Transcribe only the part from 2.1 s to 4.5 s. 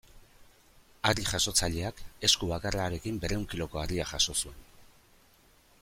esku bakarrarekin berrehun kiloko harria jaso